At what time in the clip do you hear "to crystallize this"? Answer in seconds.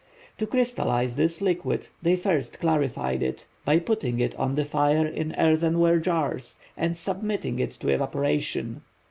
0.39-1.43